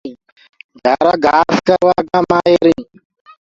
گهيآرآ 0.83 1.13
گھآس 1.25 1.55
ڪروآ 1.67 1.95
ڪآ 2.09 2.19
مآهر 2.29 2.63
هينٚ۔ 2.71 2.85